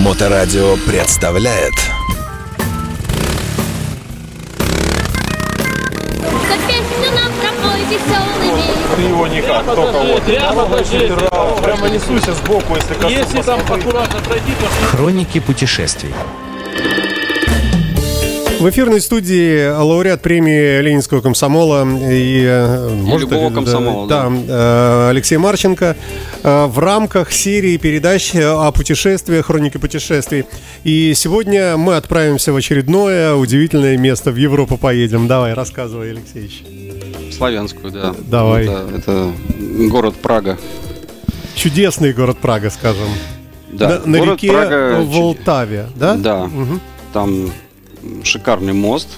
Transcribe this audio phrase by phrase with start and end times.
[0.00, 1.74] Моторадио представляет.
[8.96, 10.22] Ты его никак, только вот.
[10.22, 10.64] Прямо.
[11.62, 13.12] Прямо несуйся сбоку, если коснусь.
[13.12, 16.14] Если там аккуратно пройти, то Хроники путешествий.
[18.60, 24.36] В эфирной студии лауреат премии Ленинского комсомола и, э, может, любого комсомола, да, да.
[24.48, 25.96] э, Алексей Марченко
[26.42, 30.44] э, в рамках серии передач о путешествиях, хроники путешествий.
[30.84, 34.30] И сегодня мы отправимся в очередное удивительное место.
[34.30, 35.26] В Европу поедем.
[35.26, 36.62] Давай, рассказывай, Алексеевич.
[37.34, 38.14] Славянскую, да.
[38.28, 38.64] Давай.
[38.64, 39.32] Это, это
[39.88, 40.58] город Прага.
[41.54, 43.08] Чудесный город Прага, скажем.
[43.72, 46.14] Да, на, на реке Прага, Волтаве, да?
[46.16, 46.44] Да.
[46.44, 46.78] Мгм.
[47.14, 47.50] Там
[48.24, 49.08] шикарный мост.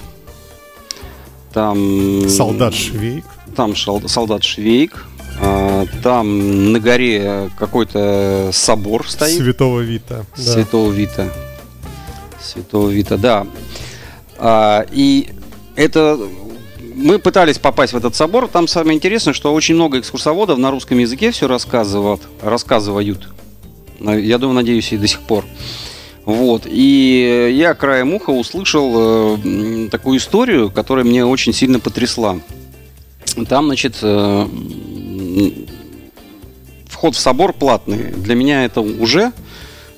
[1.53, 2.27] Там...
[2.29, 3.25] Солдат Швейк.
[3.55, 5.05] Там шал- солдат Швейк.
[5.39, 9.37] А, Там на горе какой-то собор стоит.
[9.37, 10.25] Святого Вита.
[10.35, 10.41] да.
[10.43, 11.27] Святого Вита.
[12.41, 13.45] Святого Вита, да.
[14.37, 15.29] А, и
[15.75, 16.19] это
[16.95, 18.47] мы пытались попасть в этот собор.
[18.47, 23.29] Там самое интересное, что очень много экскурсоводов на русском языке все рассказывают, рассказывают.
[23.99, 25.45] Я думаю, надеюсь, и до сих пор.
[26.25, 26.63] Вот.
[26.65, 32.39] И я краем уха услышал э, такую историю, которая мне очень сильно потрясла.
[33.49, 34.47] Там, значит, э,
[36.87, 38.11] вход в собор платный.
[38.11, 39.31] Для меня это уже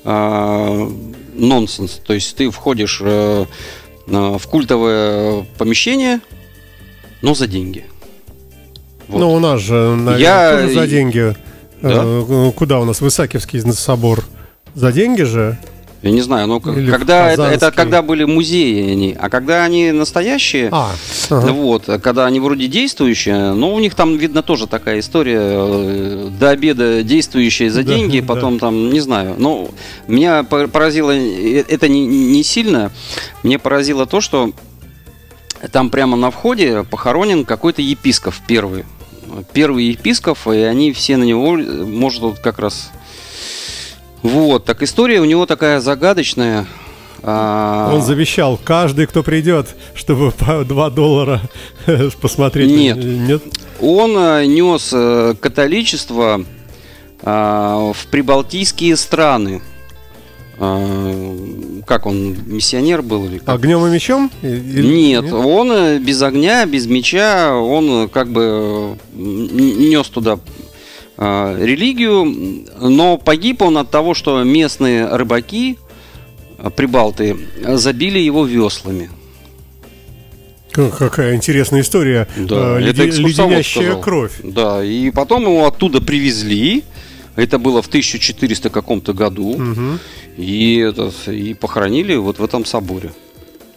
[0.04, 0.90] э,
[1.34, 2.00] нонсенс.
[2.04, 3.44] То есть ты входишь э,
[4.06, 6.20] в культовое помещение,
[7.22, 7.84] но за деньги.
[9.08, 9.20] Вот.
[9.20, 11.36] Ну, у нас же, наверное, Я- тоже за деньги.
[11.82, 12.02] Да?
[12.04, 13.00] Э, Куда у нас?
[13.00, 14.24] Высокивский собор.
[14.74, 15.58] За деньги же?
[16.06, 19.64] Я не знаю, но к- Или когда это, это когда были музеи они, а когда
[19.64, 20.92] они настоящие, А,
[21.30, 21.52] ага.
[21.52, 26.50] вот, когда они вроде действующие, но у них там видно тоже такая история э, до
[26.50, 28.26] обеда действующие за Да, деньги, да.
[28.26, 29.34] потом там не знаю.
[29.38, 29.68] Но
[30.06, 32.92] меня по- поразило э, это не, не сильно,
[33.42, 34.52] мне поразило то, что
[35.72, 38.84] там прямо на входе похоронен какой-то епископ первый.
[39.52, 42.90] Первый епископ, и они все на него, э, может, вот как раз...
[44.26, 46.66] Вот, так история у него такая загадочная.
[47.22, 51.40] А, Он завещал, каждый, кто придет, чтобы по 2 доллара
[52.20, 52.70] посмотреть.
[52.70, 52.96] Нет.
[52.98, 53.42] Нет?
[53.80, 56.44] Он э, нес э, католичество
[57.22, 59.62] а, в прибалтийские страны.
[60.58, 63.48] А, Как он, миссионер был или как?
[63.54, 64.30] Огнем и мечом?
[64.42, 70.55] Или- Нет, он э, без огня, без меча, он э, как бы нес туда э,
[71.18, 75.78] религию, но погиб он от того, что местные рыбаки,
[76.58, 79.10] э, прибалты, э, забили его веслами.
[80.72, 82.28] Какая интересная история.
[82.36, 84.00] Да, Э, это леди- экскурсовод Леденящая сказал.
[84.02, 84.32] кровь.
[84.42, 86.84] Да, и потом его оттуда привезли.
[87.34, 89.56] Это было в 1400 каком-то году.
[89.56, 89.98] Мгм.
[90.36, 93.12] И, это, и похоронили вот в этом соборе.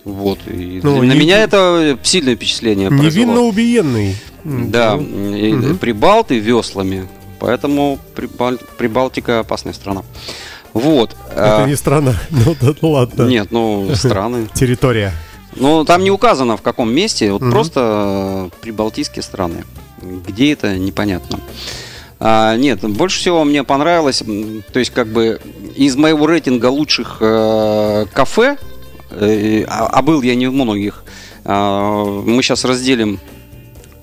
[0.04, 0.40] Вот.
[0.48, 3.26] И Ну, на не- меня это сильное впечатление произвело.
[3.28, 4.16] Невинно убиенный.
[4.46, 5.78] М, Да, мгм.
[5.78, 7.08] прибалты веслами.
[7.40, 10.04] Поэтому Прибаль- Прибалтика опасная страна.
[10.74, 11.16] Вот.
[11.32, 12.14] Это а, не страна.
[12.30, 13.24] Ну да, ну ладно.
[13.24, 14.48] Нет, ну, страны.
[14.54, 15.14] Территория.
[15.56, 17.52] Ну, там не указано в каком месте, вот Мгм.
[17.52, 19.64] просто э, прибалтийские страны.
[20.02, 21.40] Где это, непонятно.
[22.20, 24.22] А, нет, больше всего мне понравилось,
[24.74, 25.40] то есть как бы
[25.76, 28.58] из моего рейтинга лучших э, кафе,
[29.12, 31.04] э, а, а был я не в многих,
[31.46, 33.20] а, мы сейчас разделим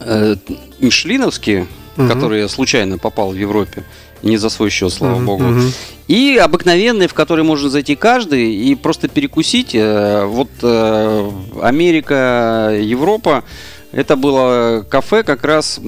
[0.00, 0.36] э,
[0.80, 2.08] мишлиновские, Мгм.
[2.08, 3.82] которые я случайно попал в Европе,
[4.22, 5.44] не за свой счет, слава Мгм, богу.
[5.44, 5.72] мгм.
[6.08, 9.74] И обыкновенные, в которые может зайти каждый и просто перекусить.
[9.74, 11.30] Э, Вот э,
[11.62, 13.44] Америка, Европа,
[13.92, 15.80] это было кафе как раз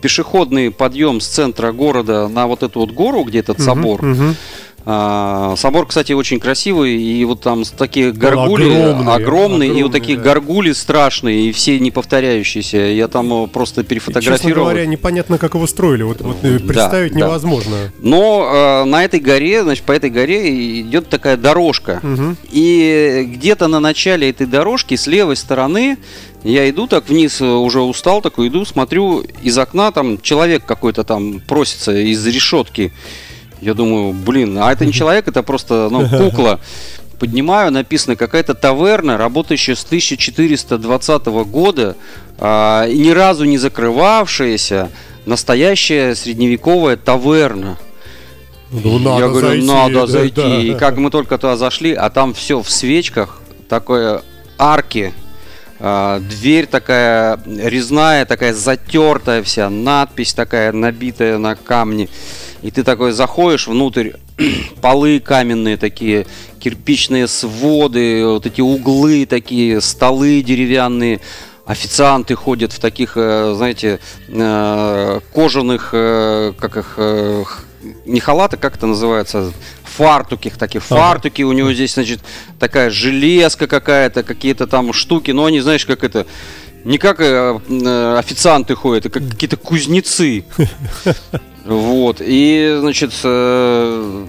[0.00, 4.02] пешеходный подъем с центра города на вот эту вот гору, где этот собор.
[4.02, 4.36] Мгм.
[4.86, 10.16] А, собор, кстати, очень красивый, и вот там такие горгули огромный, огромные, и вот такие
[10.16, 10.24] да.
[10.24, 12.78] горгули страшные, и все не повторяющиеся.
[12.78, 14.68] Я там э, просто И, Честно перефотографировал.
[14.68, 16.02] говоря, непонятно, как его строили.
[16.02, 17.18] Вот, вот, э, Да, представить да.
[17.18, 17.92] невозможно.
[17.98, 22.00] Но э, на этой горе, значит, по этой горе идет такая дорожка.
[22.02, 22.36] Мгм.
[22.50, 25.98] И где-то на начале этой дорожки с левой стороны
[26.42, 31.04] я иду так вниз, э, уже устал, такой иду, смотрю из окна, там человек какой-то
[31.04, 32.92] там просится из решетки.
[33.60, 36.60] Я думаю, блин, а это не человек, это просто ну, кукла.
[37.18, 41.96] Поднимаю, написано какая-то таверна, работающая с 1420 года,
[42.38, 44.90] а, ни разу не закрывавшаяся,
[45.26, 47.76] настоящая средневековая таверна.
[48.70, 50.40] Ну, надо Я говорю, зайти, надо да, зайти.
[50.40, 50.60] да.
[50.60, 54.22] И как мы только туда зашли, а там все в свечках, такое
[54.56, 55.12] арки,
[55.80, 62.08] дверь такая резная, такая затертая вся, надпись такая набитая на камне.
[62.62, 64.10] И ты такой заходишь внутрь,
[64.82, 66.26] полы каменные такие,
[66.58, 71.20] кирпичные своды, вот эти углы такие, столы деревянные.
[71.64, 76.98] Официанты ходят в таких, э, знаете, э, кожаных, э, как их,
[78.04, 79.52] не халаты, как это называется,
[79.84, 82.20] фартуких таких, фартуки, у него здесь, значит,
[82.58, 86.26] такая железка какая-то, какие-то там штуки, но они, знаешь, как это,
[86.84, 90.44] не как э, э, официанты ходят, а как какие-то кузнецы.
[91.66, 92.16] Вот.
[92.20, 94.26] И, значит, э,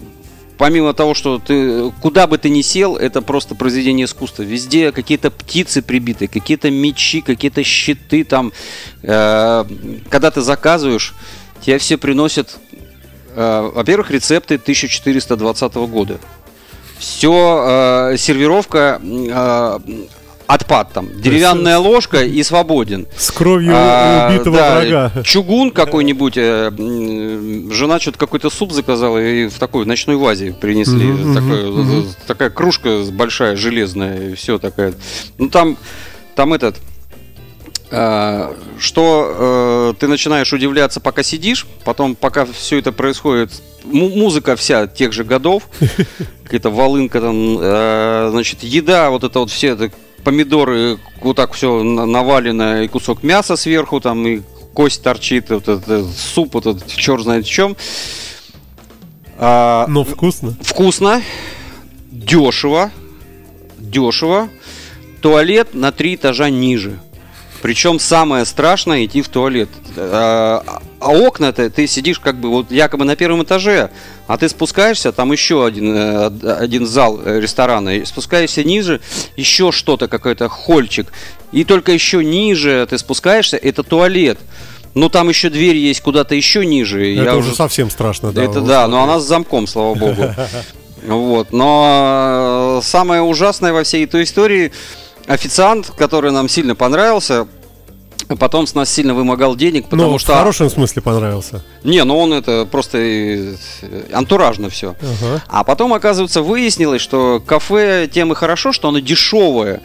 [0.58, 4.44] помимо того, что ты куда бы ты ни сел, это просто произведение искусства.
[4.44, 8.52] Везде какие-то птицы прибиты, какие-то мечи, какие-то щиты там.
[9.02, 11.16] Когда ты заказываешь,
[11.62, 12.60] тебе все приносят,
[13.36, 16.18] во-первых, рецепты 1420 года.
[17.00, 19.80] Все, сервировка э,
[20.46, 21.10] отпад там.
[21.20, 23.08] Деревянная ложка и свободен.
[23.18, 25.12] С кровью А, убитого да, врага.
[25.24, 26.34] Чугун какой-нибудь.
[26.38, 26.70] э,
[27.72, 31.06] Жена что-то какой-то суп заказала и в такой ночной вазе принесли.
[31.08, 34.94] Мгм, Такой, э, Такая кружка большая, железная, и все такая.
[35.40, 35.78] Ну там,
[36.36, 36.76] там этот.
[38.80, 43.52] Что э, ты начинаешь удивляться, пока сидишь, потом, пока все это происходит,
[43.84, 45.64] му- музыка вся тех же годов,
[46.44, 49.92] какая-то волынка там, э, значит, еда, вот это вот все это
[50.24, 54.42] помидоры, вот так все навалено, и кусок мяса сверху, там, и
[54.74, 57.76] кость торчит, вот это, суп, вот этот, черт знает в чем.
[59.38, 60.56] А, Но вкусно.
[60.62, 61.22] вкусно,
[62.12, 62.92] дешево,
[63.78, 64.50] дешево.
[65.22, 67.00] Туалет на три этажа ниже.
[67.62, 69.70] Причем самое страшное идти в туалет.
[69.96, 70.64] А,
[71.00, 73.92] а окна-то ты сидишь как бы вот якобы на первом этаже,
[74.28, 79.02] а ты спускаешься, там еще один, э, один зал э, ресторана, спускаешься ниже,
[79.36, 81.12] еще что-то, какой-то хольчик.
[81.52, 84.40] И только еще ниже ты спускаешься, это туалет.
[84.94, 87.14] Но там еще дверь есть куда-то еще ниже.
[87.16, 88.44] Это я уже совсем страшно, да.
[88.44, 88.68] это вот.
[88.68, 90.36] да, но она с замком, слава богу.
[91.04, 91.52] Вот.
[91.52, 94.72] Но э, самое ужасное во всей этой истории
[95.28, 97.48] официант, который нам сильно понравился,
[98.40, 100.34] потом с нас сильно вымогал денег, потому Ну, что...
[100.34, 101.64] в хорошем смысле понравился.
[101.84, 103.56] Не, ну он это просто э,
[104.14, 104.96] антуражно все.
[105.02, 105.44] Ага.
[105.48, 109.82] А потом, оказывается, выяснилось, что кафе тем и хорошо, что оно дешевое.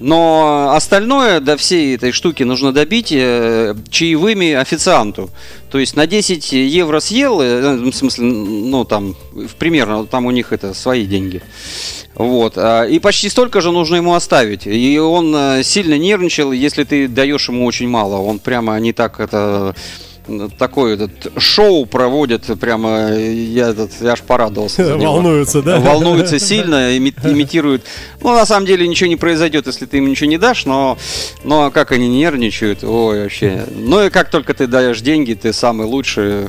[0.00, 5.30] Но остальное до всей этой штуки нужно добить э, чаевыми официанту.
[5.70, 9.16] То есть на 10 евро съел, э, в смысле, ну там,
[9.58, 11.42] примерно, там у них это свои деньги.
[12.14, 12.54] Вот.
[12.56, 14.66] а, И почти столько же нужно ему оставить.
[14.66, 18.16] И он э, сильно нервничал, если ты даешь ему очень мало.
[18.16, 19.74] Он прямо не так это
[20.58, 24.96] такое этот шоу проводит, прямо я, этот, я аж порадовался.
[24.96, 25.78] Волнуются, да?
[25.80, 27.82] Волнуется сильно, ими- имитирует.
[28.22, 30.98] Ну, на самом деле ничего не произойдет, если ты им ничего не дашь, но,
[31.44, 33.64] но как они нервничают, ой, вообще.
[33.74, 36.48] Ну и как только ты даешь деньги, ты самый лучший.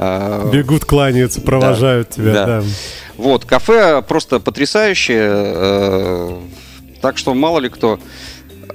[0.00, 2.46] А, Бегут, кланяются, провожают тебя, да.
[2.46, 2.62] да.
[3.16, 5.28] Вот, кафе просто потрясающее.
[5.30, 6.38] э,
[7.02, 7.98] Так что мало ли кто.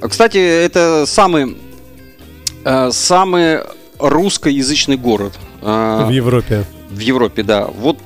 [0.02, 1.56] Кстати, это самый,
[2.66, 3.60] э, самый
[4.10, 5.34] русскоязычный город.
[5.62, 6.66] э, В Европе.
[6.90, 7.66] в Европе, да.
[7.68, 7.98] Вот,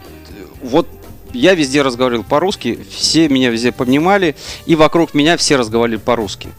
[0.61, 0.87] вот
[1.33, 4.35] я везде разговаривал по-русски, все меня везде понимали,
[4.65, 6.49] и вокруг меня все разговаривали по-русски.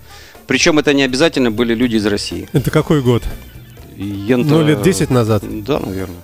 [0.47, 2.49] Причем это не обязательно были люди из России.
[2.53, 3.23] Это какой год?
[3.97, 5.43] Ента- Ну, лет 10 назад.
[5.65, 6.23] Да, наверное.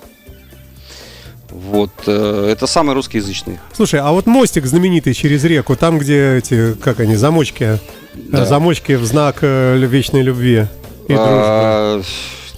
[1.49, 3.59] Вот, э, это самый русскоязычный.
[3.73, 7.79] Слушай, а вот мостик знаменитый через реку, там, где эти, как они, замочки,
[8.13, 8.45] Да.
[8.45, 10.65] замочки в знак э, вечной любви
[11.07, 12.03] и дружбы.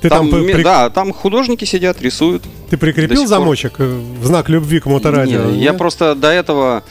[0.02, 2.44] Ты там там, при- Да, там художники сидят, рисуют.
[2.70, 3.86] Ты прикрепил замочек э,
[4.22, 5.46] в знак любви к моторадио?
[5.46, 5.78] Не, я нет?
[5.78, 6.84] просто до этого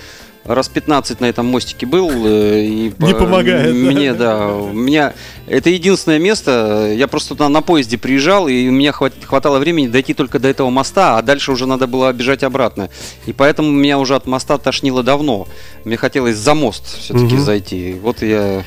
[0.45, 2.09] раз 15 на этом мостике был.
[2.25, 3.75] э, И Не по- помогает?
[3.75, 4.47] Мне, да.
[4.49, 5.13] У меня
[5.49, 6.93] это единственное место.
[6.97, 10.47] Я просто туда на поезде приезжал, и у меня хват- хватало времени дойти только до
[10.47, 12.91] этого моста, а дальше уже надо было бежать обратно.
[13.27, 15.49] И поэтому меня уже от моста тошнило давно.
[15.85, 17.41] Мне хотелось за мост все-таки Мгм.
[17.41, 17.95] зайти.
[18.01, 18.63] Вот я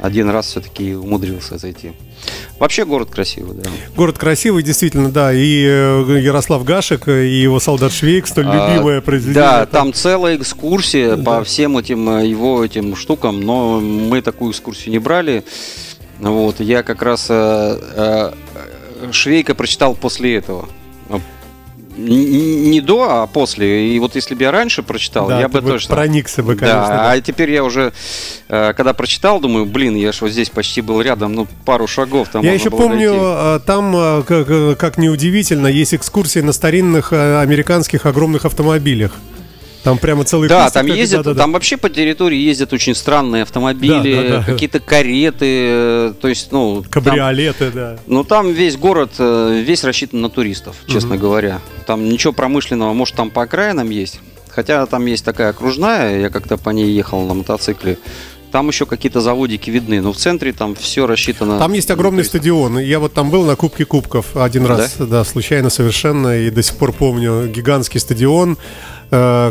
[0.00, 1.92] один раз все-таки умудрился зайти.
[2.58, 3.70] Вообще город красивый, да.
[3.96, 5.32] Город красивый, действительно, да.
[5.32, 9.42] И э, Ярослав Гашек, и его солдат Швейк, столь А, любимое произведение.
[9.42, 14.92] Да, там целая экскурсия по всем этим э, его этим штукам, но мы такую экскурсию
[14.92, 15.44] не брали.
[16.18, 20.68] Вот, я как раз э, э, Швейка прочитал после этого.
[21.96, 23.94] Не до, а после.
[23.94, 25.94] И вот если бы я раньше прочитал, Да, я бы точно...
[25.94, 27.10] проникся бы, конечно, Да, да.
[27.12, 27.92] а теперь я уже,
[28.48, 32.28] э, когда прочитал, думаю, блин, я ж вот здесь почти был рядом, ну, пару шагов
[32.30, 33.24] там Я еще помню, дойти.
[33.24, 39.12] э, там, как, э, как неудивительно, есть экскурсии на старинных американских огромных автомобилях.
[39.84, 41.42] Там прямо целый Да, там ездят, да-да-да.
[41.42, 44.44] там вообще по территории ездят очень странные автомобили, Да, да, да.
[44.44, 47.98] какие-то кареты, э, то есть, ну, там- Кабриолеты, да.
[48.06, 51.60] ну там весь город, э, весь рассчитан на туристов, честно говоря.
[51.86, 54.20] Там ничего промышленного, может там по окраинам есть.
[54.48, 57.98] Хотя там есть такая окружная, я как-то по ней ехал на мотоцикле.
[58.52, 61.58] Там еще какие-то заводики видны, но в центре там все рассчитано.
[61.58, 62.40] Там есть огромный туристов.
[62.40, 62.78] стадион.
[62.78, 66.76] Я вот там был на Кубке Кубков один раз, да, случайно совершенно, и до сих
[66.76, 68.56] пор помню гигантский стадион,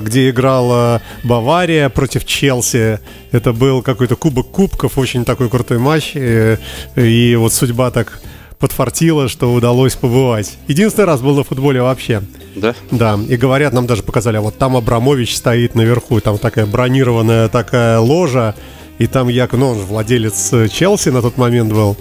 [0.04, 3.00] где играла Бавария против Челси.
[3.32, 6.12] Это был какой-то Кубок Кубков, очень такой крутой матч.
[6.16, 6.58] э,
[6.96, 8.22] И вот судьба так
[8.60, 10.58] подфартила, что удалось побывать.
[10.68, 12.22] Единственный раз был на футболе вообще.
[12.56, 12.74] Да?
[12.92, 17.50] Да, и говорят, нам даже показали, а вот там Абрамович стоит наверху, там такая бронированная
[17.50, 18.56] такая ложа,
[19.00, 21.98] и там якобы, ну, он же владелец э, Челси на тот момент был,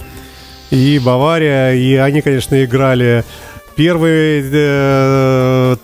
[0.71, 3.25] и Бавария, и они, конечно, играли
[3.75, 4.45] Первый э,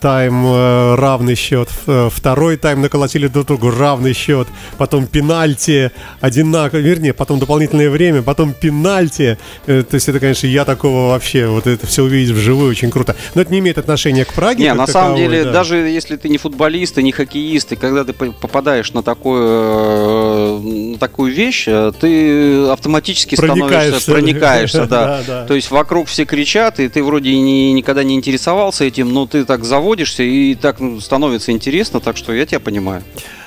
[0.01, 5.91] тайм э, равный счет, э, второй тайм наколотили друг другу равный счет, потом пенальти
[6.21, 9.39] одинаково, вернее, потом дополнительное время, потом пенальти.
[9.67, 13.17] Э, то есть это, конечно, я такого вообще, вот это все увидеть вживую очень круто.
[13.35, 14.65] Но это не имеет отношения к Праге.
[14.65, 15.53] Не, на самом таковой, деле, да.
[15.53, 19.43] даже если ты не футболист и не хоккеист, и когда ты по- попадаешь на такую,
[19.45, 20.59] э,
[20.93, 21.67] на такую вещь,
[22.01, 24.01] ты автоматически Проникаешься.
[24.01, 25.07] становишься, проникаешься, да.
[25.09, 25.47] Да, да.
[25.47, 29.27] То есть вокруг все кричат, и ты вроде и не, никогда не интересовался этим, но
[29.27, 33.03] ты так заводишься, и так ну, становится интересно, так что я тебя понимаю.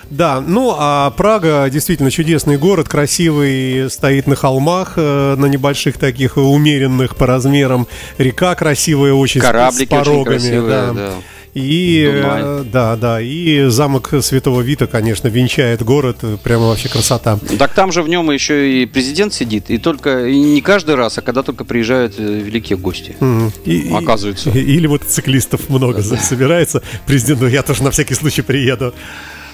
[0.10, 6.38] Да, ну а Прага действительно чудесный город, красивый, стоит на холмах, э, на небольших таких
[6.38, 7.88] умеренных по размерам.
[8.18, 10.36] Река красивая очень с- Кораблики с порогами.
[10.36, 10.92] очень красивые, да.
[10.94, 11.12] да.
[11.54, 12.42] И Дунай.
[12.44, 17.38] э, да, да, и замок Святого Вита, конечно, венчает город, э, прямо вообще красота.
[17.60, 21.18] Так там же в нем еще и президент сидит, и только и не каждый раз,
[21.18, 23.18] а когда только приезжают э, великие гости.
[23.20, 23.52] Мгм.
[23.66, 24.50] И- и- Оказывается.
[24.54, 26.82] Или мотоциклистов много за- собирается.
[27.06, 28.94] Президент, ну я тоже на всякий случай приеду.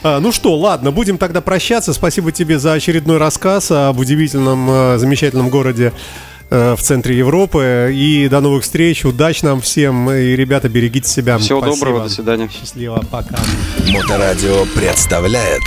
[0.04, 1.94] А, ну что, ладно, будем тогда прощаться.
[1.94, 5.92] Спасибо тебе за очередной рассказ об удивительном, замечательном городе
[6.50, 7.92] в центре Европы.
[7.94, 9.06] И до новых встреч.
[9.06, 10.10] Удач нам всем.
[10.12, 11.38] И, ребята, берегите себя.
[11.38, 11.78] Всего Спасибо.
[11.78, 12.50] доброго, до свидания.
[12.50, 13.38] Счастливо, пока.
[13.92, 15.64] Моторадио представляет